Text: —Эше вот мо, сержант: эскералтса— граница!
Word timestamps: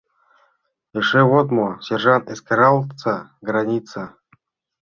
—Эше 0.97 1.21
вот 1.31 1.47
мо, 1.55 1.69
сержант: 1.85 2.25
эскералтса— 2.33 3.15
граница! 3.47 4.01